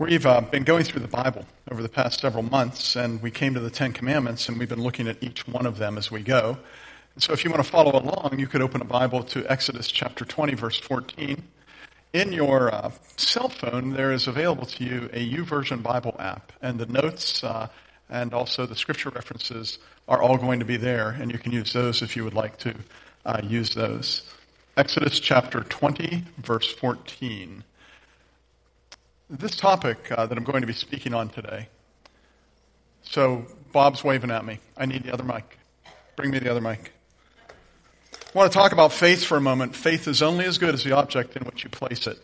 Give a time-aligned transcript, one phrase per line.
[0.00, 3.54] We've uh, been going through the Bible over the past several months, and we came
[3.54, 6.22] to the Ten Commandments, and we've been looking at each one of them as we
[6.22, 6.56] go.
[7.14, 9.90] And so, if you want to follow along, you could open a Bible to Exodus
[9.90, 11.42] chapter 20, verse 14.
[12.12, 16.78] In your uh, cell phone, there is available to you a YouVersion Bible app, and
[16.78, 17.66] the notes uh,
[18.08, 21.72] and also the scripture references are all going to be there, and you can use
[21.72, 22.72] those if you would like to
[23.26, 24.22] uh, use those.
[24.76, 27.64] Exodus chapter 20, verse 14.
[29.30, 31.68] This topic uh, that I'm going to be speaking on today.
[33.02, 34.58] So, Bob's waving at me.
[34.74, 35.58] I need the other mic.
[36.16, 36.92] Bring me the other mic.
[38.12, 39.76] I want to talk about faith for a moment.
[39.76, 42.18] Faith is only as good as the object in which you place it.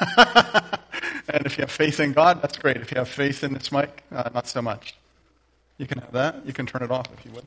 [1.28, 2.78] and if you have faith in God, that's great.
[2.78, 4.94] If you have faith in this mic, uh, not so much.
[5.76, 6.46] You can have that.
[6.46, 7.44] You can turn it off if you would.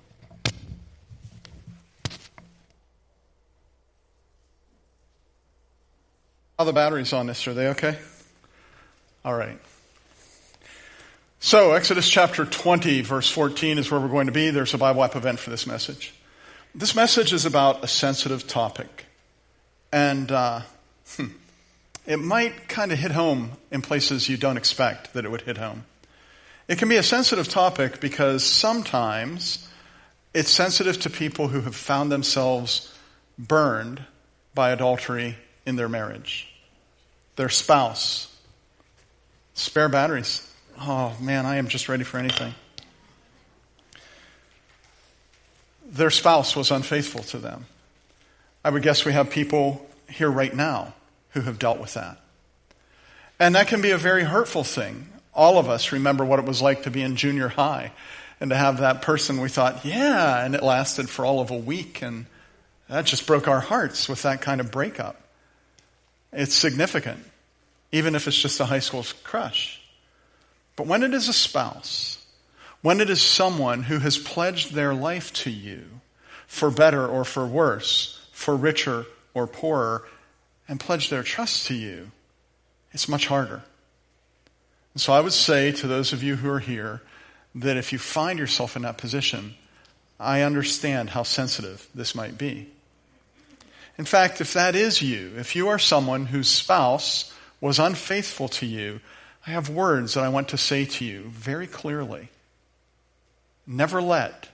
[6.59, 7.47] How the batteries on this?
[7.47, 7.97] Are they okay?
[9.25, 9.57] All right.
[11.39, 14.49] So, Exodus chapter 20, verse 14 is where we're going to be.
[14.49, 16.13] There's a Bible app event for this message.
[16.75, 19.05] This message is about a sensitive topic.
[19.93, 20.63] And uh,
[21.15, 21.27] hmm,
[22.05, 25.57] it might kind of hit home in places you don't expect that it would hit
[25.57, 25.85] home.
[26.67, 29.69] It can be a sensitive topic because sometimes
[30.33, 32.93] it's sensitive to people who have found themselves
[33.39, 34.03] burned
[34.53, 36.53] by adultery in their marriage,
[37.37, 38.32] their spouse,
[39.53, 40.49] Spare batteries.
[40.79, 42.53] Oh man, I am just ready for anything.
[45.85, 47.65] Their spouse was unfaithful to them.
[48.63, 50.93] I would guess we have people here right now
[51.31, 52.17] who have dealt with that.
[53.39, 55.09] And that can be a very hurtful thing.
[55.33, 57.91] All of us remember what it was like to be in junior high
[58.39, 61.57] and to have that person we thought, yeah, and it lasted for all of a
[61.57, 62.25] week and
[62.89, 65.19] that just broke our hearts with that kind of breakup.
[66.31, 67.23] It's significant
[67.93, 69.79] even if it's just a high school crush.
[70.75, 72.25] But when it is a spouse,
[72.81, 75.85] when it is someone who has pledged their life to you
[76.47, 80.05] for better or for worse, for richer or poorer,
[80.67, 82.11] and pledged their trust to you,
[82.91, 83.61] it's much harder.
[84.93, 87.01] And so I would say to those of you who are here
[87.53, 89.53] that if you find yourself in that position,
[90.19, 92.69] I understand how sensitive this might be.
[93.99, 97.31] In fact, if that is you, if you are someone whose spouse
[97.63, 98.99] was unfaithful to you,
[99.47, 102.27] I have words that I want to say to you very clearly.
[103.65, 104.49] Never let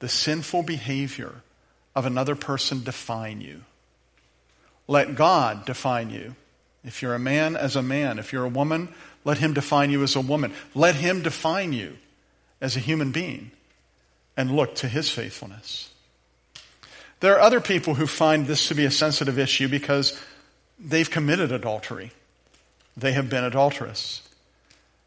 [0.00, 1.42] the sinful behavior
[1.94, 3.62] of another person define you.
[4.88, 6.34] Let God define you.
[6.84, 8.18] If you're a man, as a man.
[8.18, 8.88] If you're a woman,
[9.24, 10.52] let him define you as a woman.
[10.74, 11.96] Let him define you
[12.60, 13.52] as a human being
[14.36, 15.90] and look to his faithfulness.
[17.20, 20.20] There are other people who find this to be a sensitive issue because
[20.80, 22.10] they've committed adultery
[22.98, 24.22] they have been adulterous.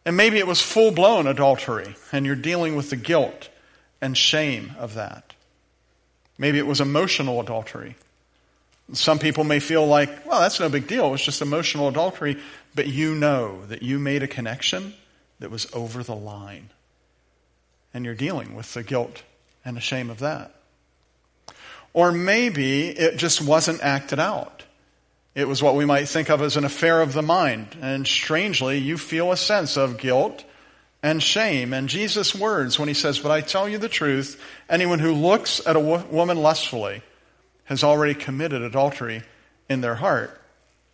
[0.06, 3.50] And maybe it was full blown adultery, and you're dealing with the guilt
[4.02, 5.34] and shame of that.
[6.38, 7.96] Maybe it was emotional adultery.
[8.94, 11.08] Some people may feel like, well, that's no big deal.
[11.08, 12.38] It was just emotional adultery.
[12.74, 14.94] But you know that you made a connection
[15.40, 16.70] that was over the line.
[17.94, 19.24] And you're dealing with the guilt
[19.64, 20.56] and the shame of that.
[21.94, 24.64] Or maybe it just wasn't acted out.
[25.34, 27.78] It was what we might think of as an affair of the mind.
[27.82, 30.44] And strangely, you feel a sense of guilt
[31.02, 31.74] and shame.
[31.74, 35.66] And Jesus' words when he says, But I tell you the truth, anyone who looks
[35.66, 37.02] at a woman lustfully
[37.66, 39.24] has already committed adultery
[39.70, 40.40] in their heart.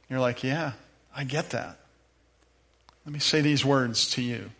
[0.09, 0.73] You're like, Yeah,
[1.15, 1.79] I get that.
[3.05, 4.51] Let me say these words to you.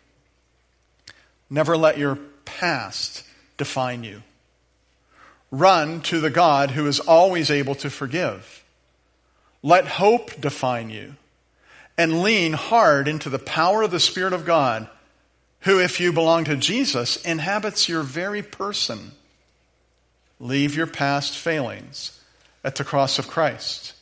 [1.50, 3.22] Never let your past
[3.56, 4.22] define you.
[5.50, 8.57] Run to the God who is always able to forgive.
[9.62, 11.14] Let hope define you
[11.96, 14.88] and lean hard into the power of the Spirit of God,
[15.60, 19.12] who, if you belong to Jesus, inhabits your very person.
[20.38, 22.20] Leave your past failings
[22.62, 23.94] at the cross of Christ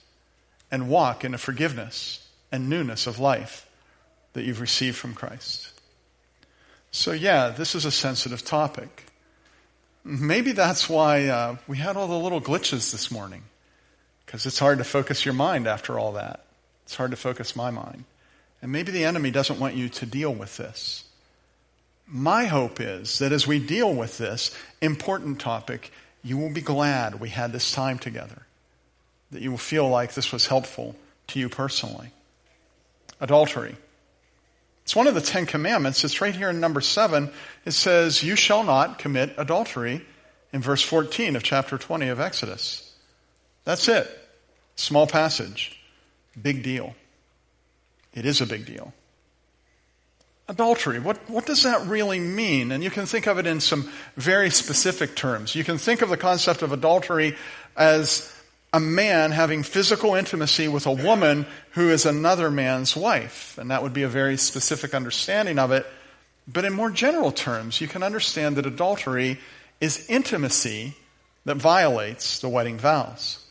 [0.70, 3.66] and walk in a forgiveness and newness of life
[4.34, 5.72] that you've received from Christ.
[6.90, 9.04] So, yeah, this is a sensitive topic.
[10.04, 13.42] Maybe that's why uh, we had all the little glitches this morning
[14.26, 16.44] because it's hard to focus your mind after all that.
[16.84, 18.04] It's hard to focus my mind.
[18.60, 21.04] And maybe the enemy doesn't want you to deal with this.
[22.06, 25.92] My hope is that as we deal with this important topic,
[26.22, 28.42] you will be glad we had this time together,
[29.30, 30.96] that you will feel like this was helpful
[31.28, 32.10] to you personally.
[33.20, 33.76] Adultery.
[34.84, 36.04] It's one of the Ten Commandments.
[36.04, 37.30] It's right here in number seven.
[37.64, 40.06] It says, You shall not commit adultery
[40.52, 42.85] in verse 14 of chapter 20 of Exodus.
[43.66, 44.08] That's it.
[44.76, 45.78] Small passage.
[46.40, 46.94] Big deal.
[48.14, 48.94] It is a big deal.
[50.48, 51.00] adultery.
[51.00, 52.70] What, what does that really mean?
[52.72, 55.54] And you can think of it in some very specific terms.
[55.54, 57.36] You can think of the concept of adultery
[57.76, 58.32] as
[58.72, 63.58] a man having physical intimacy with a woman who is another man's wife.
[63.58, 65.86] And that would be a very specific understanding of it.
[66.46, 69.40] But in more general terms, you can understand that adultery
[69.80, 70.94] is intimacy
[71.44, 73.42] that violates the wedding vows.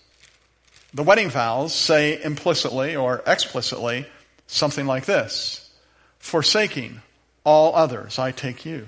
[0.96, 4.06] The wedding vows say implicitly or explicitly
[4.48, 5.70] something like this
[6.20, 7.02] Forsaking
[7.44, 8.88] all others, I take you.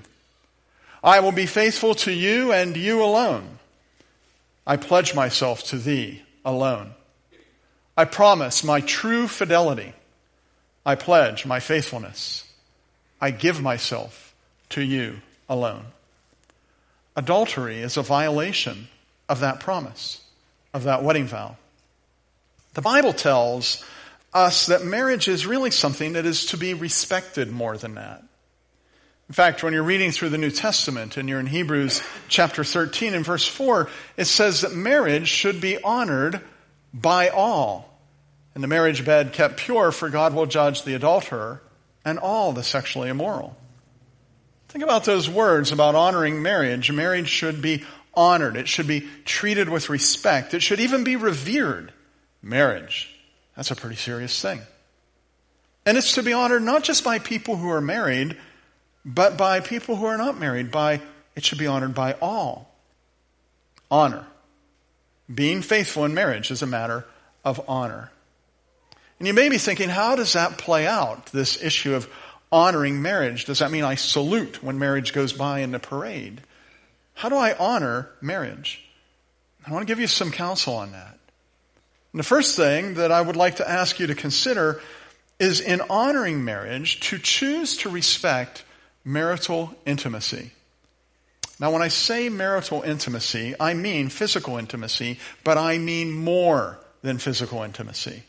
[1.04, 3.58] I will be faithful to you and you alone.
[4.66, 6.94] I pledge myself to thee alone.
[7.94, 9.92] I promise my true fidelity.
[10.86, 12.50] I pledge my faithfulness.
[13.20, 14.34] I give myself
[14.70, 15.16] to you
[15.46, 15.84] alone.
[17.14, 18.88] Adultery is a violation
[19.28, 20.22] of that promise,
[20.72, 21.56] of that wedding vow.
[22.78, 23.84] The Bible tells
[24.32, 28.22] us that marriage is really something that is to be respected more than that.
[29.28, 33.14] In fact, when you're reading through the New Testament and you're in Hebrews chapter 13
[33.14, 36.40] and verse 4, it says that marriage should be honored
[36.94, 37.98] by all.
[38.54, 41.60] And the marriage bed kept pure, for God will judge the adulterer
[42.04, 43.56] and all the sexually immoral.
[44.68, 46.92] Think about those words about honoring marriage.
[46.92, 47.82] Marriage should be
[48.14, 48.56] honored.
[48.56, 50.54] It should be treated with respect.
[50.54, 51.92] It should even be revered.
[52.48, 53.14] Marriage.
[53.56, 54.60] That's a pretty serious thing.
[55.84, 58.36] And it's to be honored not just by people who are married,
[59.04, 60.70] but by people who are not married.
[60.70, 61.00] By
[61.36, 62.74] it should be honored by all.
[63.90, 64.26] Honor.
[65.32, 67.04] Being faithful in marriage is a matter
[67.44, 68.10] of honor.
[69.18, 72.08] And you may be thinking, how does that play out, this issue of
[72.50, 73.44] honoring marriage?
[73.44, 76.40] Does that mean I salute when marriage goes by in the parade?
[77.14, 78.84] How do I honor marriage?
[79.66, 81.17] I want to give you some counsel on that.
[82.12, 84.80] And the first thing that I would like to ask you to consider
[85.38, 88.64] is in honoring marriage to choose to respect
[89.04, 90.52] marital intimacy.
[91.60, 97.18] Now, when I say marital intimacy, I mean physical intimacy, but I mean more than
[97.18, 98.22] physical intimacy.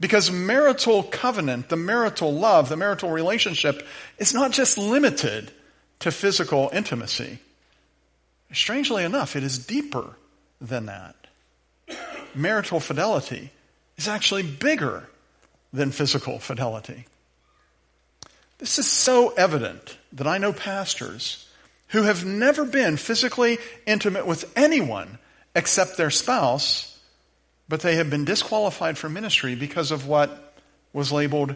[0.00, 3.86] Because marital covenant, the marital love, the marital relationship
[4.18, 5.52] is not just limited
[6.00, 7.38] to physical intimacy.
[8.52, 10.16] Strangely enough, it is deeper
[10.60, 11.14] than that.
[12.34, 13.50] Marital fidelity
[13.96, 15.08] is actually bigger
[15.72, 17.06] than physical fidelity.
[18.58, 21.48] This is so evident that I know pastors
[21.88, 25.18] who have never been physically intimate with anyone
[25.54, 26.98] except their spouse,
[27.68, 30.54] but they have been disqualified from ministry because of what
[30.92, 31.54] was labeled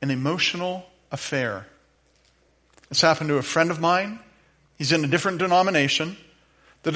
[0.00, 1.66] an emotional affair.
[2.88, 4.20] This happened to a friend of mine.
[4.76, 6.16] He's in a different denomination.
[6.84, 6.90] The,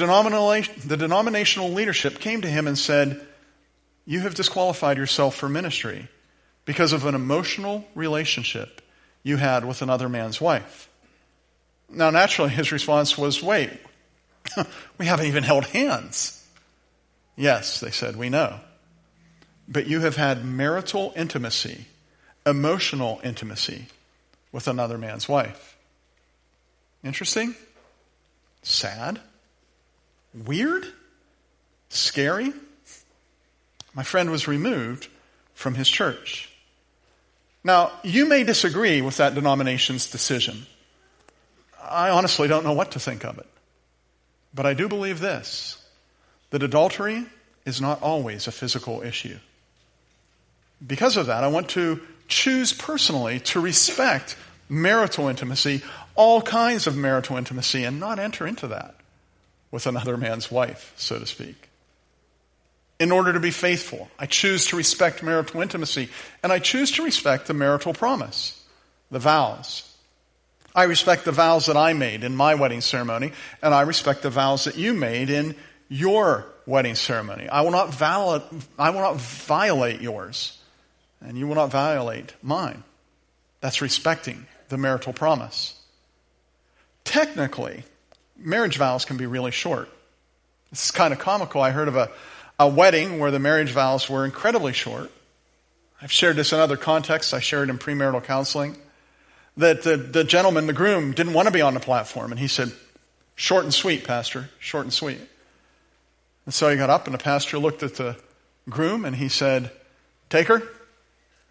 [0.85, 3.19] the denominational leadership came to him and said,
[4.05, 6.07] You have disqualified yourself for ministry
[6.65, 8.81] because of an emotional relationship
[9.23, 10.89] you had with another man's wife.
[11.89, 13.71] Now, naturally, his response was, Wait,
[14.99, 16.35] we haven't even held hands.
[17.35, 18.59] Yes, they said, we know.
[19.67, 21.85] But you have had marital intimacy,
[22.45, 23.87] emotional intimacy
[24.51, 25.77] with another man's wife.
[27.03, 27.55] Interesting?
[28.61, 29.19] Sad?
[30.33, 30.85] Weird?
[31.89, 32.53] Scary?
[33.93, 35.07] My friend was removed
[35.53, 36.49] from his church.
[37.63, 40.65] Now, you may disagree with that denomination's decision.
[41.81, 43.47] I honestly don't know what to think of it.
[44.53, 45.77] But I do believe this
[46.51, 47.25] that adultery
[47.65, 49.37] is not always a physical issue.
[50.85, 54.35] Because of that, I want to choose personally to respect
[54.69, 55.83] marital intimacy,
[56.15, 58.95] all kinds of marital intimacy, and not enter into that
[59.71, 61.69] with another man's wife, so to speak.
[62.99, 66.09] In order to be faithful, I choose to respect marital intimacy,
[66.43, 68.61] and I choose to respect the marital promise,
[69.09, 69.89] the vows,
[70.75, 74.29] I respect the vows that I made in my wedding ceremony, and I respect the
[74.29, 75.55] vows that you made in
[75.87, 77.49] your wedding ceremony.
[77.49, 80.57] I will not, I will not violate yours,
[81.21, 82.83] and you will not violate mine.
[83.61, 85.73] That's respecting the marital promise.
[87.03, 87.83] Technically,
[88.39, 89.89] marriage vows can be really short.
[90.71, 91.61] This is kind of comical.
[91.61, 92.11] I heard of a,
[92.59, 95.11] a wedding where the marriage vows were incredibly short.
[96.01, 97.33] I've shared this in other contexts.
[97.33, 98.77] I shared in premarital counseling
[99.57, 102.31] that the, the gentleman, the groom, didn't want to be on the platform.
[102.31, 102.71] And he said,
[103.35, 105.19] Short and sweet, Pastor, short and sweet.
[106.45, 108.17] And so he got up, and the pastor looked at the
[108.69, 109.71] groom and he said,
[110.29, 110.61] Take her.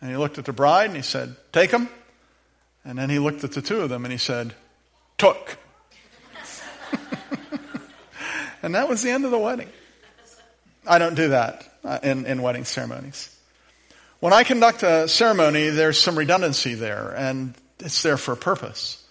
[0.01, 1.89] And he looked at the bride and he said, Take him.
[2.85, 4.55] And then he looked at the two of them and he said,
[5.19, 5.59] Took.
[8.63, 9.69] And that was the end of the wedding.
[10.87, 13.35] I don't do that uh, in, in wedding ceremonies.
[14.21, 17.15] When I conduct a ceremony, there's some redundancy there.
[17.17, 19.05] And it's there for a purpose.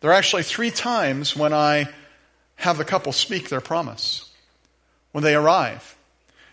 [0.00, 1.88] There are actually three times when I
[2.56, 4.30] have the couple speak their promise.
[5.12, 5.96] When they arrive.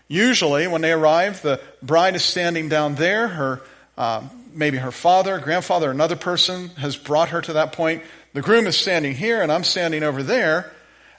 [0.08, 3.28] Usually, when they arrive, the bride is standing down there.
[3.28, 3.62] Her,
[3.96, 8.02] uh, maybe her father, grandfather, another person has brought her to that point.
[8.32, 10.72] The groom is standing here, and I'm standing over there.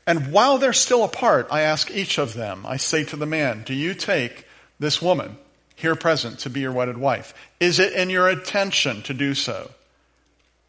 [0.07, 3.63] And while they're still apart, I ask each of them, I say to the man,
[3.63, 4.45] Do you take
[4.79, 5.37] this woman
[5.75, 7.33] here present to be your wedded wife?
[7.59, 9.71] Is it in your intention to do so?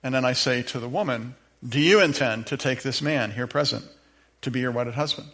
[0.03, 1.35] And then I say to the woman,
[1.67, 3.85] Do you intend to take this man here present
[4.43, 5.29] to be your wedded husband?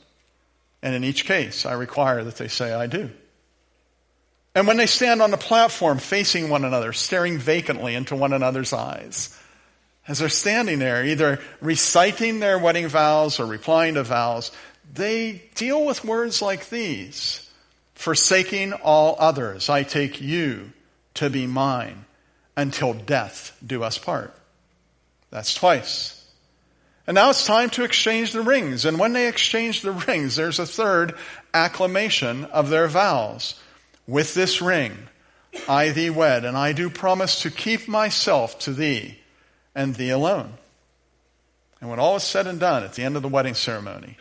[0.82, 3.10] And in each case, I require that they say, I do.
[4.54, 8.72] And when they stand on the platform facing one another, staring vacantly into one another's
[8.72, 9.37] eyes,
[10.08, 14.50] as they're standing there, either reciting their wedding vows or replying to vows,
[14.92, 17.44] they deal with words like these
[17.98, 20.70] Forsaking all others, I take you
[21.14, 22.04] to be mine
[22.56, 24.32] until death do us part.
[25.30, 26.24] That's twice.
[27.08, 28.84] And now it's time to exchange the rings.
[28.84, 31.16] And when they exchange the rings, there's a third
[31.52, 33.60] acclamation of their vows.
[34.06, 34.96] With this ring,
[35.68, 39.18] I thee wed, and I do promise to keep myself to thee
[39.74, 40.54] and thee alone.
[41.80, 44.16] And when all is said and done at the end of the wedding ceremony,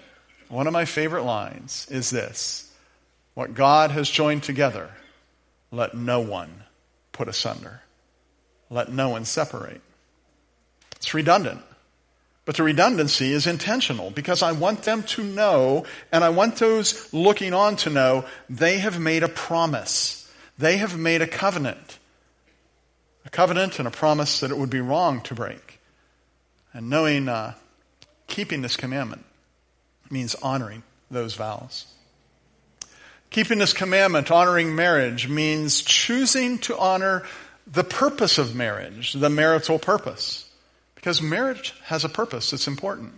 [0.50, 2.72] one of my favorite lines is this
[3.34, 4.92] What God has joined together,
[5.72, 6.64] let no one
[7.12, 7.82] put asunder.
[8.70, 9.82] Let no one separate.
[10.98, 11.62] It's redundant.
[12.46, 17.14] But the redundancy is intentional because I want them to know, and I want those
[17.14, 20.32] looking on to know, they have made a promise.
[20.58, 21.97] They have made a covenant.
[23.28, 25.82] A covenant and a promise that it would be wrong to break.
[26.72, 27.56] And knowing, uh,
[28.28, 29.26] keeping this commandment
[30.10, 30.82] means honoring
[31.12, 31.88] those vows.
[33.30, 37.24] Keeping this commandment, honoring marriage, means choosing to honor
[37.70, 40.50] the purpose of marriage, the marital purpose.
[40.96, 43.12] Because marriage has a purpose that's important.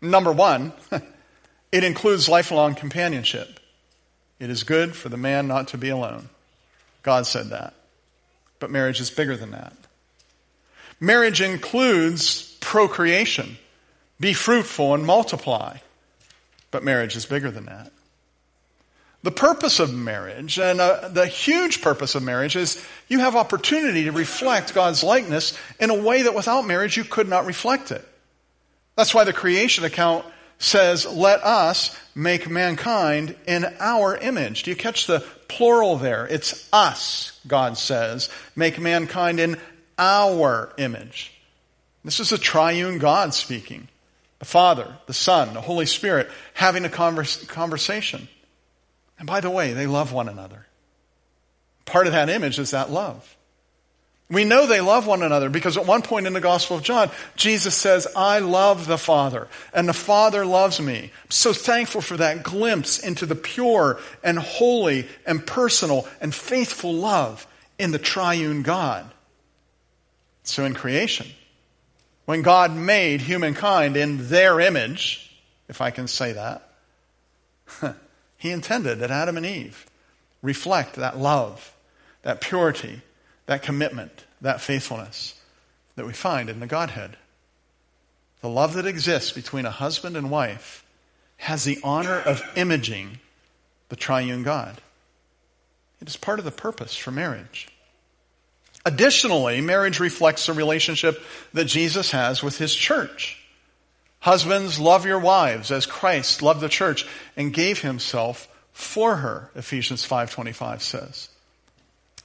[0.00, 0.72] Number one,
[1.72, 3.60] it includes lifelong companionship.
[4.38, 6.30] It is good for the man not to be alone.
[7.02, 7.74] God said that.
[8.64, 9.74] But marriage is bigger than that.
[10.98, 13.58] Marriage includes procreation.
[14.18, 15.76] Be fruitful and multiply.
[16.70, 17.92] But marriage is bigger than that.
[19.22, 24.04] The purpose of marriage, and uh, the huge purpose of marriage, is you have opportunity
[24.04, 28.08] to reflect God's likeness in a way that without marriage you could not reflect it.
[28.96, 30.24] That's why the creation account
[30.58, 34.62] says, Let us make mankind in our image.
[34.62, 36.26] Do you catch the plural there?
[36.26, 39.60] It's us, God says, make mankind in
[39.98, 41.32] our image.
[42.04, 43.88] This is a triune God speaking.
[44.38, 48.28] The Father, the Son, the Holy Spirit having a converse, conversation.
[49.18, 50.66] And by the way, they love one another.
[51.86, 53.36] Part of that image is that love.
[54.34, 57.10] We know they love one another because at one point in the Gospel of John,
[57.36, 61.10] Jesus says, I love the Father, and the Father loves me.
[61.24, 66.92] I'm so thankful for that glimpse into the pure and holy and personal and faithful
[66.92, 67.46] love
[67.78, 69.10] in the triune God.
[70.42, 71.28] So in creation,
[72.26, 75.34] when God made humankind in their image,
[75.68, 76.68] if I can say that,
[78.44, 79.86] He intended that Adam and Eve
[80.42, 81.74] reflect that love,
[82.24, 83.00] that purity,
[83.46, 85.40] that commitment, that faithfulness
[85.96, 87.16] that we find in the Godhead.
[88.40, 90.84] The love that exists between a husband and wife
[91.38, 93.20] has the honor of imaging
[93.88, 94.80] the triune God.
[96.00, 97.68] It is part of the purpose for marriage.
[98.84, 101.22] Additionally, marriage reflects the relationship
[101.54, 103.42] that Jesus has with his church.
[104.20, 110.04] Husbands, love your wives as Christ loved the church and gave himself for her, Ephesians
[110.04, 111.28] 5:25 says.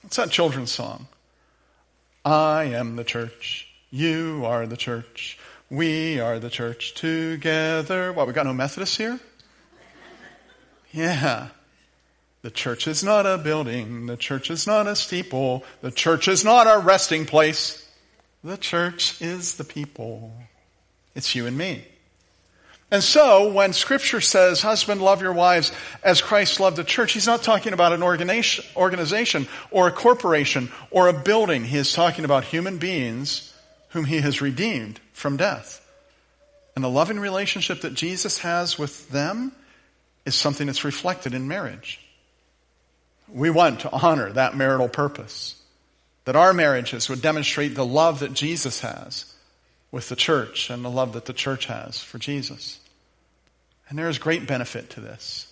[0.04, 1.08] It's that children's song.
[2.26, 5.38] I am the church, you are the church,
[5.70, 8.12] we are the church together.
[8.12, 9.20] What, we got no Methodists here?
[10.92, 11.50] Yeah.
[12.42, 14.06] The church is not a building.
[14.06, 15.64] The church is not a steeple.
[15.82, 17.86] The church is not a resting place.
[18.44, 20.34] The church is the people.
[21.16, 21.86] It's you and me.
[22.92, 25.72] And so, when scripture says, husband, love your wives
[26.04, 31.08] as Christ loved the church, he's not talking about an organization or a corporation or
[31.08, 31.64] a building.
[31.64, 33.54] He is talking about human beings
[33.90, 35.86] whom he has redeemed from death.
[36.76, 39.52] And the loving relationship that Jesus has with them
[40.26, 42.00] is something that's reflected in marriage.
[43.32, 45.56] We want to honor that marital purpose.
[46.26, 49.29] That our marriages would demonstrate the love that Jesus has
[49.92, 52.80] with the church and the love that the church has for Jesus.
[53.90, 55.52] And there is great benefit to this.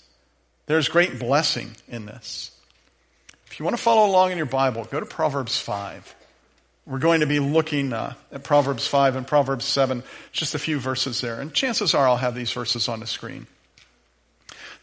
[0.68, 2.52] There's great blessing in this.
[3.48, 6.16] If you want to follow along in your Bible, go to Proverbs 5.
[6.86, 10.80] We're going to be looking uh, at Proverbs 5 and Proverbs 7, just a few
[10.80, 11.42] verses there.
[11.42, 13.48] And chances are I'll have these verses on the screen.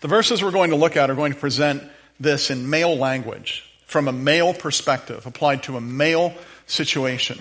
[0.00, 1.82] The verses we're going to look at are going to present
[2.18, 6.34] this in male language, from a male perspective, applied to a male
[6.66, 7.38] situation.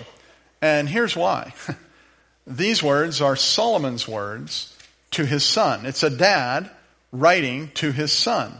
[0.62, 1.52] And here's why.
[2.46, 4.76] These words are Solomon's words
[5.12, 5.86] to his son.
[5.86, 6.70] It's a dad
[7.12, 8.52] writing to his son.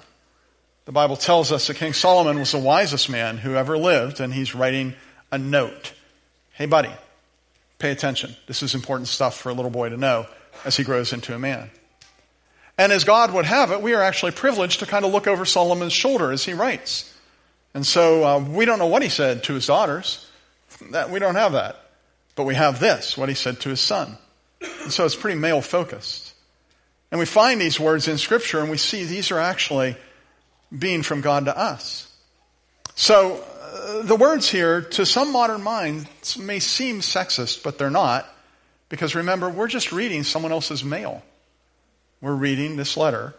[0.86, 4.32] The Bible tells us that King Solomon was the wisest man who ever lived, and
[4.32, 4.94] he's writing
[5.32, 5.92] a note.
[6.52, 6.90] Hey, buddy,
[7.78, 8.36] pay attention.
[8.46, 10.26] This is important stuff for a little boy to know
[10.64, 11.70] as he grows into a man.
[12.76, 15.44] And as God would have it, we are actually privileged to kind of look over
[15.44, 17.12] Solomon's shoulder as he writes.
[17.72, 20.28] And so uh, we don't know what he said to his daughters.
[20.90, 21.83] That, we don't have that.
[22.36, 24.16] But we have this, what he said to his son.
[24.82, 26.34] And so it's pretty male focused.
[27.10, 29.96] And we find these words in Scripture and we see these are actually
[30.76, 32.12] being from God to us.
[32.96, 38.26] So uh, the words here, to some modern minds, may seem sexist, but they're not.
[38.88, 41.22] Because remember, we're just reading someone else's mail.
[42.20, 43.34] We're reading this letter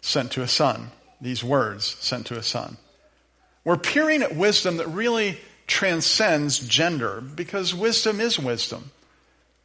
[0.00, 2.76] sent to a son, these words sent to a son.
[3.64, 5.38] We're peering at wisdom that really
[5.70, 8.90] transcends gender because wisdom is wisdom.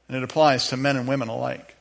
[0.08, 1.76] And it applies to men and women alike.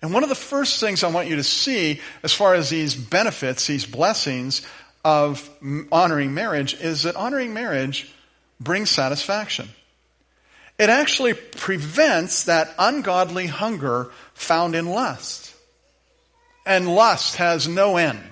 [0.00, 2.94] And one of the first things I want you to see as far as these
[2.94, 4.62] benefits, these blessings
[5.04, 5.48] of
[5.90, 8.12] honoring marriage, is that honoring marriage
[8.60, 9.68] brings satisfaction.
[10.78, 15.54] It actually prevents that ungodly hunger found in lust.
[16.66, 18.22] And lust has no end.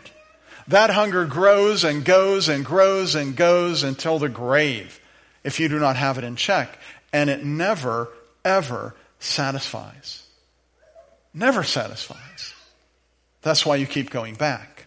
[0.68, 5.00] That hunger grows and goes and grows and goes until the grave
[5.44, 6.78] if you do not have it in check.
[7.12, 8.08] And it never,
[8.44, 10.22] ever satisfies.
[11.34, 12.54] Never satisfies.
[13.42, 14.86] That's why you keep going back.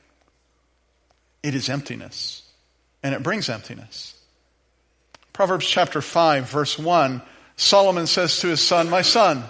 [1.44, 2.41] It is emptiness.
[3.03, 4.15] And it brings emptiness.
[5.34, 7.22] Proverbs chapter 5, verse 1
[7.58, 9.44] Solomon says to his son, My son,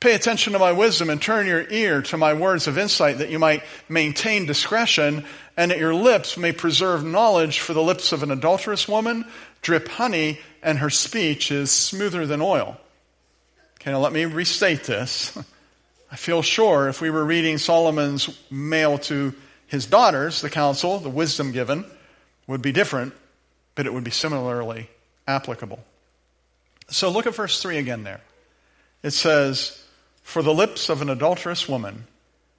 [0.00, 3.28] Pay attention to my wisdom and turn your ear to my words of insight that
[3.28, 5.26] you might maintain discretion
[5.58, 9.26] and that your lips may preserve knowledge for the lips of an adulterous woman
[9.60, 12.78] drip honey and her speech is smoother than oil.
[13.78, 15.36] Okay, now let me restate this.
[16.10, 19.34] I feel sure if we were reading Solomon's mail to
[19.66, 21.84] his daughters, the counsel, the wisdom given,
[22.46, 23.12] would be different,
[23.74, 24.88] but it would be similarly
[25.28, 25.78] applicable.
[26.88, 28.22] So look at verse 3 again there.
[29.02, 29.80] It says,
[30.30, 32.06] for the lips of an adulterous woman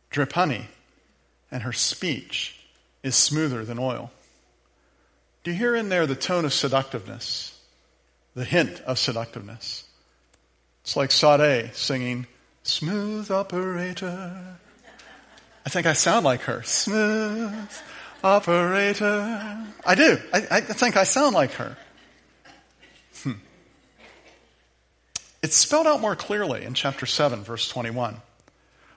[0.09, 0.67] drip honey,
[1.49, 2.59] and her speech
[3.01, 4.11] is smoother than oil.
[5.45, 7.57] Do you hear in there the tone of seductiveness?
[8.35, 9.85] The hint of seductiveness.
[10.83, 12.27] It's like Sade singing,
[12.63, 14.57] Smooth Operator.
[15.65, 16.63] I think I sound like her.
[16.63, 17.71] Smooth
[18.21, 19.65] Operator.
[19.85, 20.19] I do.
[20.33, 21.77] I, I think I sound like her.
[25.41, 28.17] It's spelled out more clearly in chapter 7, verse 21,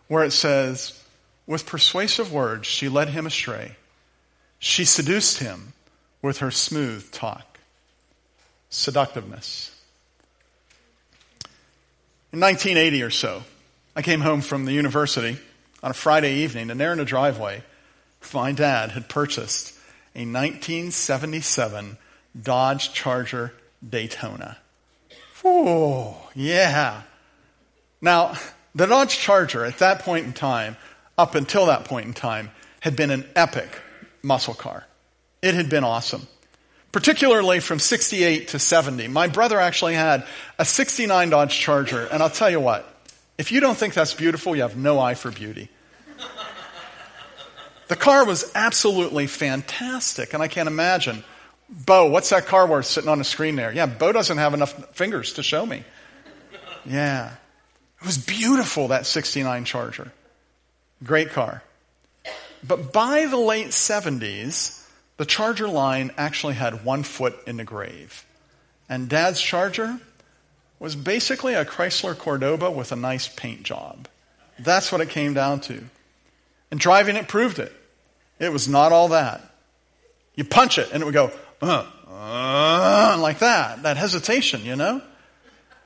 [0.09, 1.03] where it says,
[1.47, 3.77] With persuasive words she led him astray.
[4.59, 5.73] She seduced him
[6.21, 7.59] with her smooth talk.
[8.69, 9.71] Seductiveness.
[12.33, 13.43] In 1980 or so,
[13.97, 15.39] I came home from the university
[15.83, 17.63] on a Friday evening, and there in the driveway,
[18.33, 19.73] my dad had purchased
[20.15, 21.97] a 1977
[22.43, 23.53] Dodge Charger
[23.89, 24.59] Daytona.
[25.45, 27.03] Oh, yeah.
[28.01, 28.37] Now,
[28.75, 30.77] the Dodge Charger at that point in time,
[31.17, 33.69] up until that point in time, had been an epic
[34.23, 34.85] muscle car.
[35.43, 36.27] It had been awesome.
[36.93, 39.09] Particularly from 68 to 70.
[39.09, 40.27] My brother actually had
[40.59, 42.89] a 69 Dodge Charger, and I'll tell you what,
[43.37, 45.69] if you don't think that's beautiful, you have no eye for beauty.
[47.89, 51.23] The car was absolutely fantastic, and I can't imagine
[51.69, 53.73] Bo, what's that car worth sitting on the screen there?
[53.73, 55.85] Yeah, Bo doesn't have enough fingers to show me.
[56.85, 57.33] Yeah.
[58.01, 60.13] It was beautiful, that 69 Charger.
[61.03, 61.63] Great car.
[62.67, 68.25] But by the late 70s, the Charger line actually had one foot in the grave.
[68.89, 69.99] And Dad's Charger
[70.79, 74.09] was basically a Chrysler Cordoba with a nice paint job.
[74.59, 75.83] That's what it came down to.
[76.71, 77.73] And driving it proved it.
[78.39, 79.41] It was not all that.
[80.35, 81.33] You punch it and it would go
[81.69, 85.03] uh, uh, like that, that hesitation, you know?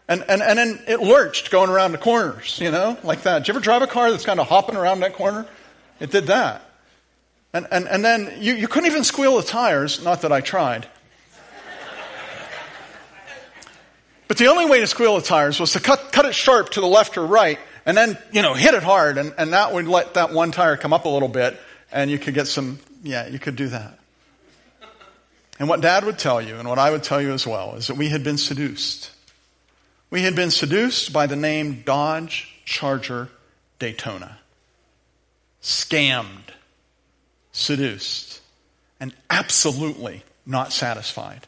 [0.09, 3.41] And, and, and then it lurched going around the corners, you know, like that.
[3.41, 5.47] Did you ever drive a car that's kind of hopping around that corner?
[6.01, 6.65] It did that.
[7.53, 10.87] And, and, and then you, you couldn't even squeal the tires, not that I tried.
[14.29, 16.81] But the only way to squeal the tires was to cut, cut it sharp to
[16.83, 19.89] the left or right and then, you know, hit it hard and, and that would
[19.89, 21.59] let that one tire come up a little bit
[21.91, 23.98] and you could get some, yeah, you could do that.
[25.59, 27.89] And what dad would tell you, and what I would tell you as well, is
[27.89, 29.11] that we had been seduced.
[30.11, 33.29] We had been seduced by the name Dodge Charger
[33.79, 34.39] Daytona.
[35.61, 36.51] Scammed,
[37.51, 38.41] seduced,
[39.01, 41.41] and absolutely not satisfied.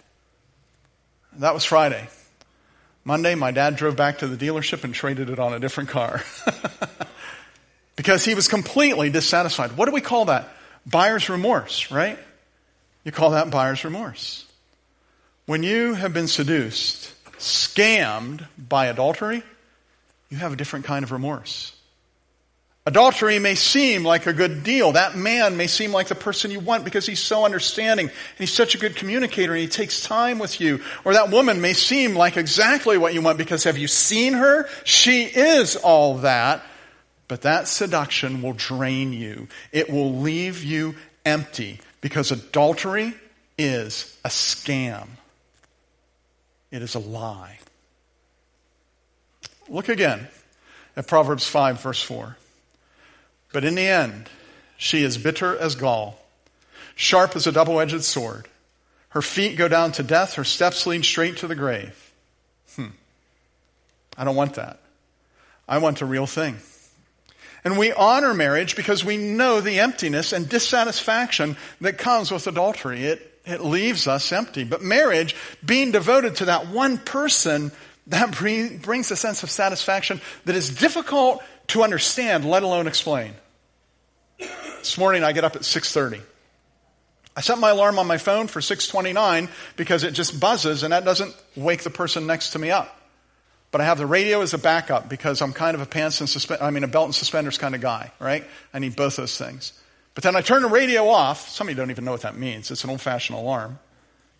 [1.34, 2.08] That was Friday.
[3.04, 6.22] Monday, my dad drove back to the dealership and traded it on a different car.
[7.96, 9.76] because he was completely dissatisfied.
[9.76, 10.48] What do we call that?
[10.84, 12.18] Buyer's remorse, right?
[13.04, 14.44] You call that buyer's remorse.
[15.46, 19.42] When you have been seduced, scammed by adultery,
[20.28, 21.74] you have a different kind of remorse.
[22.86, 24.92] Adultery may seem like a good deal.
[24.92, 28.52] That man may seem like the person you want because he's so understanding and he's
[28.52, 30.80] such a good communicator and he takes time with you.
[31.04, 34.66] Or that woman may seem like exactly what you want because have you seen her?
[34.84, 36.62] She is all that.
[37.28, 39.48] But that seduction will drain you.
[39.72, 43.14] It will leave you empty because adultery
[43.58, 45.06] is a scam.
[46.70, 47.58] It is a lie.
[49.68, 50.28] Look again
[50.96, 52.36] at Proverbs 5, verse 4.
[53.52, 54.28] But in the end,
[54.76, 56.18] she is bitter as gall,
[56.94, 58.46] sharp as a double edged sword.
[59.10, 62.12] Her feet go down to death, her steps lead straight to the grave.
[62.76, 62.86] Hmm.
[64.16, 64.80] I don't want that.
[65.68, 66.58] I want a real thing.
[67.64, 73.04] And we honor marriage because we know the emptiness and dissatisfaction that comes with adultery.
[73.04, 74.64] It, it leaves us empty.
[74.64, 77.72] But marriage, being devoted to that one person,
[78.06, 83.34] that brings a sense of satisfaction that is difficult to understand, let alone explain.
[84.38, 86.20] This morning I get up at 6:30.
[87.36, 91.04] I set my alarm on my phone for 6:29 because it just buzzes and that
[91.04, 92.99] doesn't wake the person next to me up.
[93.70, 96.28] But I have the radio as a backup because I'm kind of a pants and
[96.28, 98.44] suspenders, I mean a belt and suspenders kind of guy, right?
[98.74, 99.72] I need both those things.
[100.14, 101.48] But then I turn the radio off.
[101.48, 102.70] Some of you don't even know what that means.
[102.70, 103.78] It's an old fashioned alarm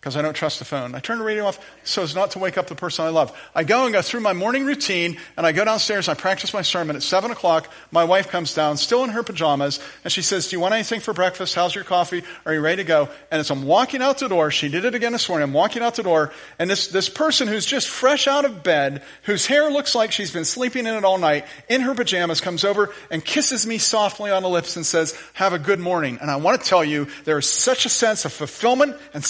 [0.01, 0.95] because I don't trust the phone.
[0.95, 3.39] I turn the radio off so as not to wake up the person I love.
[3.53, 6.63] I go and go through my morning routine and I go downstairs I practice my
[6.63, 6.95] sermon.
[6.95, 10.55] At 7 o'clock, my wife comes down, still in her pajamas, and she says, Do
[10.55, 11.53] you want anything for breakfast?
[11.53, 12.23] How's your coffee?
[12.47, 13.09] Are you ready to go?
[13.29, 15.47] And as I'm walking out the door, she did it again this morning.
[15.47, 19.03] I'm walking out the door, and this, this person who's just fresh out of bed,
[19.23, 22.63] whose hair looks like she's been sleeping in it all night, in her pajamas, comes
[22.63, 26.17] over and kisses me softly on the lips and says, Have a good morning.
[26.19, 29.23] And I want to tell you, there is such a sense of fulfillment and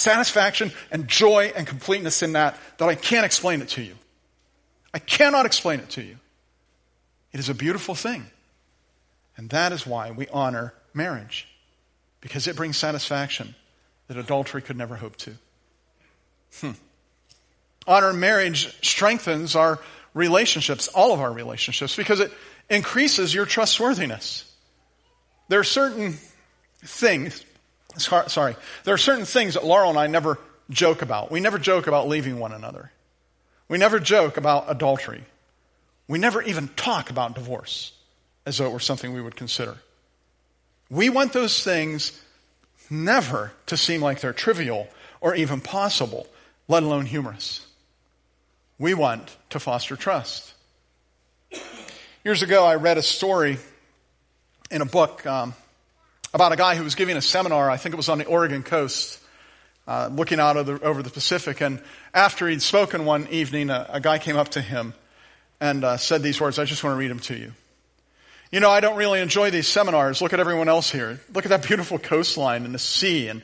[0.62, 3.96] satisfaction and joy and completeness in that that I can't explain it to you.
[4.94, 6.18] I cannot explain it to you.
[7.32, 8.26] It is a beautiful thing.
[9.38, 11.48] And that is why we honor marriage,
[12.20, 13.56] because it brings satisfaction
[14.08, 15.32] that adultery could never hope to.
[16.60, 16.72] Hmm.
[17.88, 19.80] Honor marriage strengthens our
[20.14, 22.32] relationships, all of our relationships, because it
[22.70, 24.52] increases your trustworthiness.
[25.48, 26.18] There are certain
[26.84, 27.44] things,
[27.98, 30.38] sorry, there are certain things that Laurel and I never
[30.72, 31.32] joke about.
[31.32, 32.92] We never joke about leaving one another.
[33.68, 35.24] We never joke about adultery.
[36.08, 37.94] We never even talk about divorce
[38.46, 39.78] as though it were something we would consider.
[40.90, 42.20] We want those things
[42.90, 44.88] never to seem like they're trivial
[45.22, 46.28] or even possible,
[46.68, 47.66] let alone humorous.
[48.78, 50.54] We want to foster trust.
[52.24, 53.58] Years ago, I read a story
[54.70, 55.54] in a book um,
[56.34, 58.64] about a guy who was giving a seminar, I think it was on the Oregon
[58.64, 59.20] coast,
[59.92, 61.60] uh, looking out the, over the Pacific.
[61.60, 61.82] And
[62.14, 64.94] after he'd spoken one evening, a, a guy came up to him
[65.60, 66.58] and uh, said these words.
[66.58, 67.52] I just want to read them to you.
[68.54, 70.22] You know, I don't really enjoy these seminars.
[70.22, 71.20] Look at everyone else here.
[71.34, 73.42] Look at that beautiful coastline and the sea and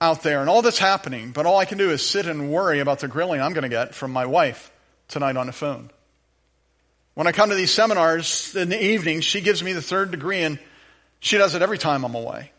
[0.00, 1.30] out there and all that's happening.
[1.30, 3.68] But all I can do is sit and worry about the grilling I'm going to
[3.68, 4.72] get from my wife
[5.06, 5.90] tonight on the phone.
[7.14, 10.42] When I come to these seminars in the evening, she gives me the third degree
[10.42, 10.58] and
[11.20, 12.50] she does it every time I'm away.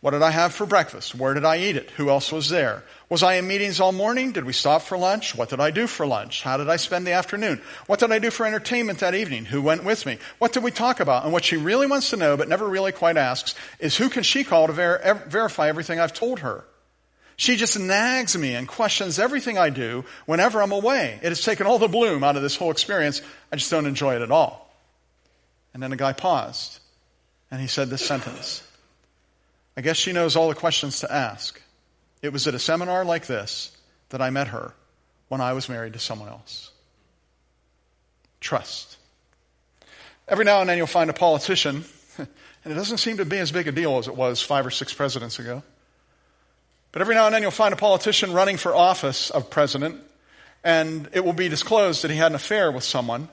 [0.00, 1.14] What did I have for breakfast?
[1.14, 1.90] Where did I eat it?
[1.90, 2.84] Who else was there?
[3.10, 4.32] Was I in meetings all morning?
[4.32, 5.34] Did we stop for lunch?
[5.34, 6.42] What did I do for lunch?
[6.42, 7.60] How did I spend the afternoon?
[7.86, 9.44] What did I do for entertainment that evening?
[9.44, 10.16] Who went with me?
[10.38, 11.24] What did we talk about?
[11.24, 14.22] And what she really wants to know, but never really quite asks, is who can
[14.22, 16.64] she call to ver- verify everything I've told her?
[17.36, 21.18] She just nags me and questions everything I do whenever I'm away.
[21.22, 23.20] It has taken all the bloom out of this whole experience.
[23.52, 24.74] I just don't enjoy it at all.
[25.74, 26.80] And then the guy paused
[27.50, 28.62] and he said this sentence.
[29.76, 31.60] I guess she knows all the questions to ask.
[32.22, 33.76] It was at a seminar like this
[34.10, 34.74] that I met her
[35.28, 36.70] when I was married to someone else.
[38.40, 38.96] Trust.
[40.28, 41.84] Every now and then you'll find a politician,
[42.18, 42.28] and
[42.64, 44.92] it doesn't seem to be as big a deal as it was five or six
[44.92, 45.62] presidents ago.
[46.92, 50.00] But every now and then you'll find a politician running for office of president,
[50.64, 53.28] and it will be disclosed that he had an affair with someone,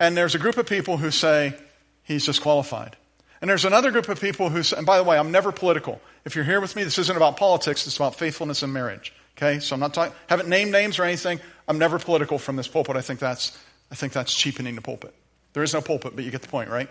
[0.00, 1.54] and there's a group of people who say
[2.02, 2.96] he's disqualified.
[3.44, 6.00] And there's another group of people who, and by the way, I'm never political.
[6.24, 9.12] If you're here with me, this isn't about politics, it's about faithfulness in marriage.
[9.36, 9.58] Okay?
[9.58, 11.40] So I'm not talking, haven't named names or anything.
[11.68, 12.96] I'm never political from this pulpit.
[12.96, 13.54] I think that's,
[13.92, 15.14] I think that's cheapening the pulpit.
[15.52, 16.88] There is no pulpit, but you get the point, right?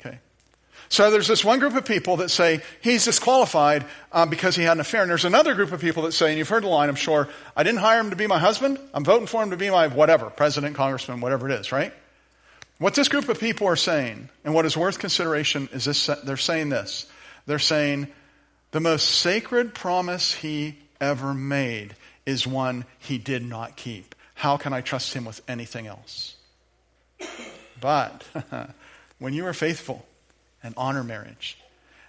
[0.00, 0.18] Okay.
[0.88, 4.72] So there's this one group of people that say he's disqualified um, because he had
[4.72, 5.02] an affair.
[5.02, 7.28] And there's another group of people that say, and you've heard the line, I'm sure,
[7.56, 8.80] I didn't hire him to be my husband.
[8.92, 11.92] I'm voting for him to be my whatever, president, congressman, whatever it is, right?
[12.78, 16.36] What this group of people are saying, and what is worth consideration, is this they're
[16.36, 17.06] saying this.
[17.46, 18.08] They're saying
[18.70, 24.14] the most sacred promise he ever made is one he did not keep.
[24.34, 26.36] How can I trust him with anything else?
[27.80, 28.24] But
[29.18, 30.06] when you are faithful,
[30.62, 31.58] and honor marriage.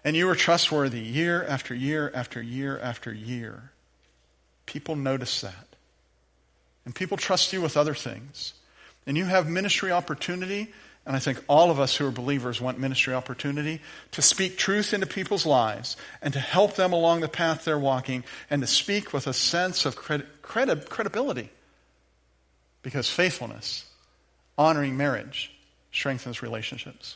[0.04, 3.72] And you are trustworthy year after year after year after year.
[4.66, 5.68] People notice that.
[6.86, 8.54] And people trust you with other things.
[9.10, 10.72] And you have ministry opportunity,
[11.04, 14.94] and I think all of us who are believers want ministry opportunity to speak truth
[14.94, 19.12] into people's lives and to help them along the path they're walking and to speak
[19.12, 21.50] with a sense of credi- credi- credibility.
[22.84, 23.84] Because faithfulness,
[24.60, 25.52] honoring marriage,
[25.92, 27.16] strengthens relationships.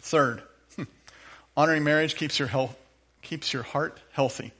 [0.00, 0.40] Third,
[1.58, 2.74] honoring marriage keeps your health,
[3.20, 4.50] keeps your heart healthy.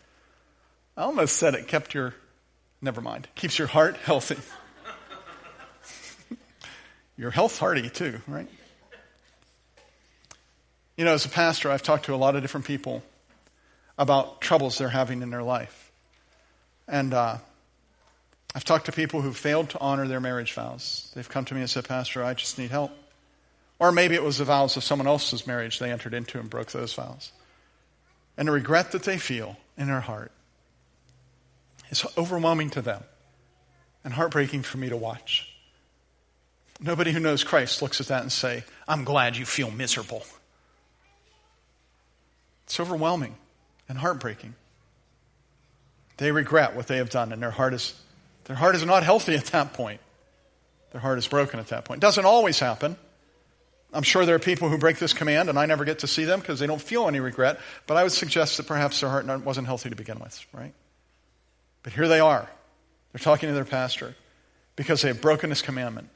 [0.98, 2.14] I almost said it kept your,
[2.83, 4.37] never mind, keeps your heart healthy.
[7.20, 8.48] your health hearty too, right?
[10.96, 13.02] You know, as a pastor, I've talked to a lot of different people
[13.98, 15.92] about troubles they're having in their life.
[16.88, 17.37] And uh,
[18.54, 21.12] I've talked to people who failed to honor their marriage vows.
[21.14, 22.90] They've come to me and said, Pastor, I just need help.
[23.78, 26.72] Or maybe it was the vows of someone else's marriage they entered into and broke
[26.72, 27.33] those vows.
[28.38, 30.33] And the regret that they feel in their heart
[31.90, 33.04] is overwhelming to them
[34.04, 35.50] and heartbreaking for me to watch.
[36.81, 40.25] Nobody who knows Christ looks at that and say, I'm glad you feel miserable.
[42.64, 43.35] It's overwhelming
[43.88, 44.55] and heartbreaking.
[46.16, 47.95] They regret what they have done and their heart is
[48.45, 50.01] their heart is not healthy at that point.
[50.93, 51.99] Their heart is broken at that point.
[51.99, 52.97] It doesn't always happen.
[53.93, 56.25] I'm sure there are people who break this command and I never get to see
[56.25, 59.27] them because they don't feel any regret, but I would suggest that perhaps their heart
[59.45, 60.73] wasn't healthy to begin with, right?
[61.83, 62.49] But here they are.
[63.12, 64.14] They're talking to their pastor
[64.77, 66.09] because they have broken this commandment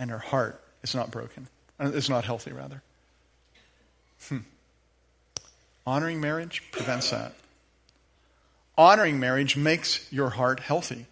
[0.00, 1.46] and her heart is not broken,
[1.78, 2.82] is not healthy, rather.
[4.28, 4.38] Hmm.
[5.86, 7.34] Honoring marriage prevents that.
[8.76, 11.06] Honoring marriage makes your heart healthy.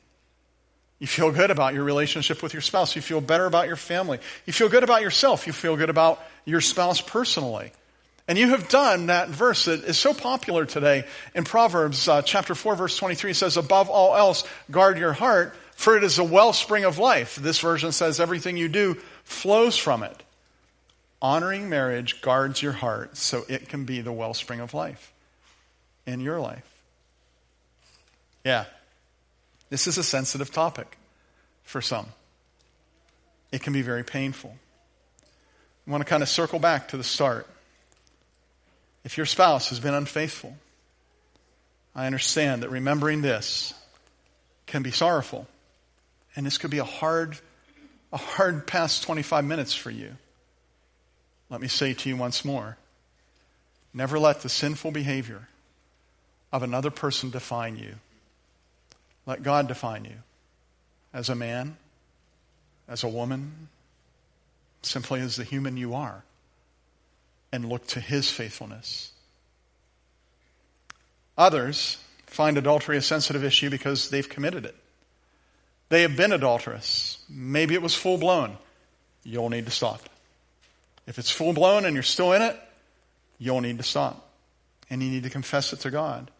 [0.98, 2.96] You feel good about your relationship with your spouse.
[2.96, 4.18] You feel better about your family.
[4.46, 5.46] You feel good about yourself.
[5.46, 7.70] You feel good about your spouse personally.
[8.26, 12.54] And you have done that verse that is so popular today in Proverbs uh, chapter
[12.54, 16.84] 4 verse 23 says, above all else, guard your heart, for it is a wellspring
[16.84, 17.36] of life.
[17.36, 20.24] This version says everything you do flows from it.
[21.22, 25.12] Honoring marriage guards your heart so it can be the wellspring of life
[26.04, 26.68] in your life.
[28.44, 28.64] Yeah,
[29.70, 30.98] this is a sensitive topic
[31.62, 32.06] for some.
[33.52, 34.56] It can be very painful.
[35.86, 37.46] I want to kind of circle back to the start.
[39.04, 40.56] If your spouse has been unfaithful,
[41.94, 43.72] I understand that remembering this
[44.66, 45.46] can be sorrowful.
[46.38, 47.36] And this could be a hard,
[48.12, 50.16] a hard past 25 minutes for you.
[51.50, 52.78] Let me say to you once more
[53.92, 55.48] never let the sinful behavior
[56.52, 57.96] of another person define you.
[59.26, 60.14] Let God define you
[61.12, 61.76] as a man,
[62.86, 63.68] as a woman,
[64.82, 66.22] simply as the human you are,
[67.50, 69.10] and look to his faithfulness.
[71.36, 71.96] Others
[72.26, 74.76] find adultery a sensitive issue because they've committed it.
[75.88, 77.18] They have been adulterous.
[77.28, 78.58] Maybe it was full blown.
[79.22, 80.02] You'll need to stop.
[81.06, 82.58] If it's full blown and you're still in it,
[83.38, 84.28] you'll need to stop.
[84.90, 86.30] And you need to confess it to God.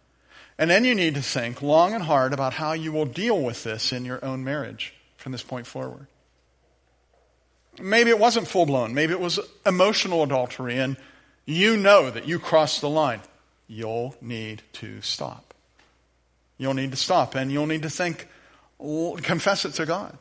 [0.58, 3.62] And then you need to think long and hard about how you will deal with
[3.62, 6.06] this in your own marriage from this point forward.
[7.80, 8.92] Maybe it wasn't full blown.
[8.92, 10.96] Maybe it was emotional adultery and
[11.44, 13.20] you know that you crossed the line.
[13.68, 15.54] You'll need to stop.
[16.58, 18.26] You'll need to stop and you'll need to think,
[18.78, 20.16] confess it to God.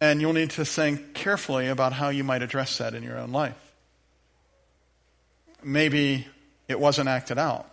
[0.00, 3.32] And you'll need to think carefully about how you might address that in your own
[3.32, 3.54] life.
[5.62, 6.26] Maybe
[6.68, 7.70] it wasn't acted out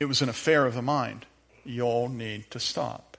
[0.00, 1.26] it was an affair of the mind.
[1.62, 3.18] You'll need to stop.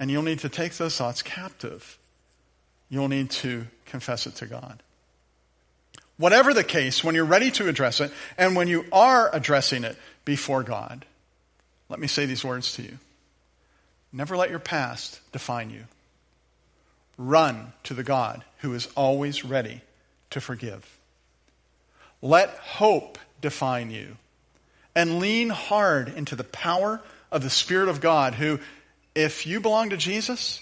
[0.00, 1.96] And you'll need to take those thoughts captive.
[2.88, 4.82] You'll need to confess it to God.
[6.16, 9.96] Whatever the case, when you're ready to address it, and when you are addressing it
[10.24, 11.06] before God,
[11.88, 12.98] let me say these words to you.
[14.12, 15.84] Never let your past define you.
[17.16, 19.82] Run to the God who is always ready
[20.30, 20.98] to forgive.
[22.22, 24.16] Let hope define you.
[24.94, 28.58] And lean hard into the power of the Spirit of God, who,
[29.14, 30.60] if you belong to Jesus,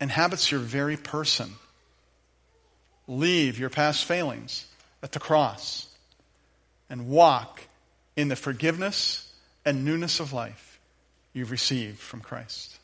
[0.00, 1.52] inhabits your very person.
[3.06, 4.66] Leave your past failings
[5.02, 5.86] at the cross
[6.90, 7.62] and walk
[8.16, 9.32] in the forgiveness
[9.64, 10.73] and newness of life
[11.34, 12.78] you've received from Christ.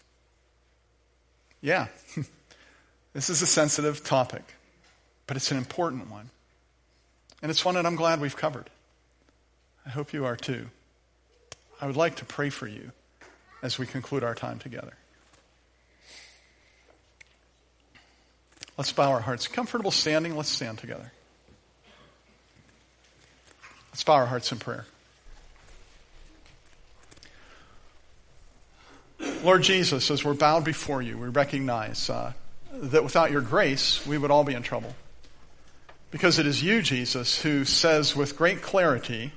[1.63, 1.87] Yeah,
[3.15, 4.43] this is a sensitive topic,
[5.27, 6.29] but it's an important one.
[7.41, 8.69] And it's one that I'm glad we've covered.
[9.87, 10.67] I hope you are too.
[11.81, 12.93] I would like to pray for you
[13.63, 14.93] as we conclude our time together.
[18.77, 19.49] Let's bow our hearts.
[19.49, 21.13] Comfortable standing, let's stand together.
[23.91, 24.87] Let's bow our hearts in prayer.
[29.43, 32.33] Lord Jesus, as we're bowed before you, we recognize uh,
[32.73, 34.95] that without your grace, we would all be in trouble.
[36.11, 39.33] Because it is you, Jesus, who says with great clarity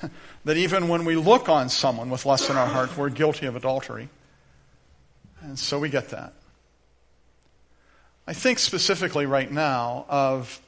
[0.44, 3.54] that even when we look on someone with lust in our heart, we're guilty of
[3.54, 4.08] adultery.
[5.42, 6.32] And so we get that.
[8.26, 10.60] I think specifically right now of,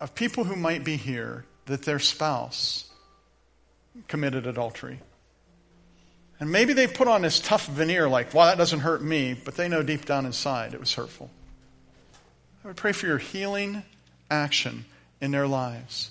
[0.00, 2.88] of people who might be here that their spouse
[4.08, 5.00] committed adultery.
[6.40, 9.56] And maybe they put on this tough veneer like, well, that doesn't hurt me, but
[9.56, 11.30] they know deep down inside it was hurtful.
[12.64, 13.82] I would pray for your healing
[14.30, 14.86] action
[15.20, 16.10] in their lives.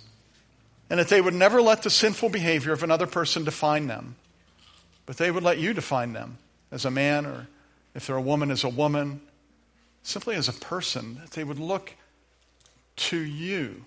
[0.90, 4.16] And that they would never let the sinful behavior of another person define them,
[5.06, 6.38] but they would let you define them
[6.72, 7.48] as a man, or
[7.96, 9.22] if they're a woman, as a woman,
[10.04, 11.94] simply as a person, that they would look
[12.96, 13.86] to you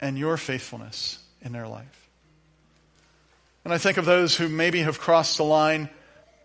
[0.00, 2.07] and your faithfulness in their life.
[3.68, 5.90] And I think of those who maybe have crossed the line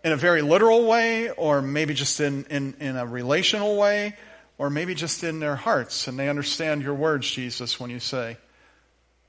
[0.04, 4.14] in a very literal way, or maybe just in, in, in a relational way,
[4.58, 8.36] or maybe just in their hearts, and they understand your words, Jesus, when you say,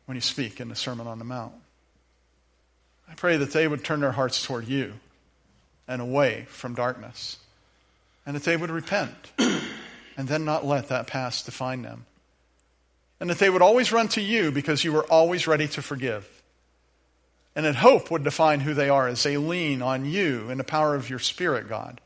[0.08, 1.53] when you speak in the Sermon on the Mount.
[3.10, 4.91] I pray that they would turn their hearts toward you
[5.88, 7.38] and away from darkness,
[8.25, 12.05] and that they would repent and then not let that past define them.
[13.21, 16.29] And that they would always run to you because you were always ready to forgive.
[17.55, 20.65] And that hope would define who they are as they lean on you and the
[20.65, 22.01] power of your Spirit, God.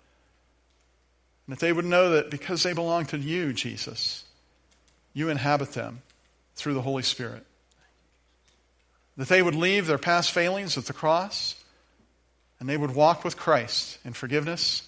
[1.47, 4.23] And that they would know that because they belong to you, Jesus,
[5.13, 6.01] you inhabit them
[6.55, 7.43] through the Holy Spirit.
[9.17, 11.55] That they would leave their past failings at the cross
[12.59, 14.87] and they would walk with Christ in forgiveness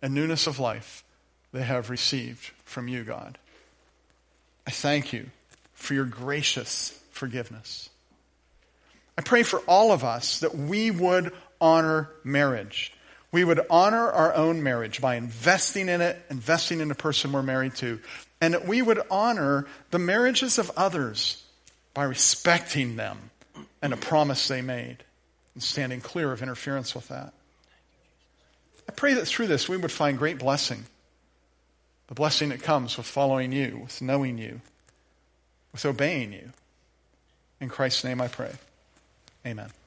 [0.00, 1.04] and newness of life
[1.52, 3.38] they have received from you, God.
[4.66, 5.30] I thank you
[5.74, 7.90] for your gracious forgiveness.
[9.16, 12.92] I pray for all of us that we would honor marriage
[13.32, 17.42] we would honor our own marriage by investing in it, investing in the person we're
[17.42, 17.98] married to,
[18.42, 21.42] and that we would honor the marriages of others
[21.94, 23.30] by respecting them
[23.80, 24.98] and a promise they made
[25.54, 27.32] and standing clear of interference with that.
[28.86, 30.84] I pray that through this we would find great blessing.
[32.08, 34.60] The blessing that comes with following you, with knowing you,
[35.72, 36.50] with obeying you.
[37.60, 38.52] In Christ's name I pray.
[39.44, 39.81] Amen.